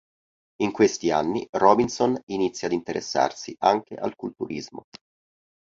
[0.63, 4.87] In questi anni Robinson inizia ad interessarsi anche al culturismo.